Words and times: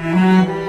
Mm-hmm. 0.00 0.59